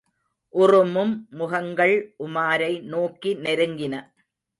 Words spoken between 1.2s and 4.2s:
முகங்கள் உமாரை நோக்கி நெருங்கின.